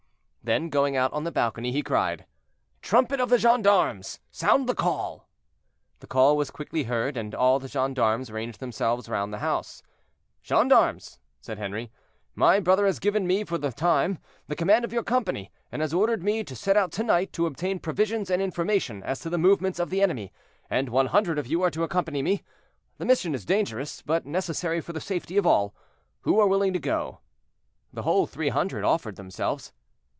[0.43, 2.25] Then, going out on the balcony, he cried:
[2.81, 5.29] "Trumpet of the gendarmes, sound the call."
[5.99, 9.83] The call was quickly heard, and all the gendarmes ranged themselves round the house.
[10.43, 11.91] "Gendarmes," said Henri,
[12.33, 14.17] "my brother has given me, for the time,
[14.47, 17.45] the command of your company, and has ordered me to set out to night to
[17.45, 20.33] obtain provisions and information as to the movements of the enemy,
[20.71, 22.41] and one hundred of you are to accompany me;
[22.97, 25.75] the mission is dangerous, but necessary for the safety of all.
[26.21, 27.19] Who are willing to go?"
[27.93, 29.71] The whole three hundred offered themselves.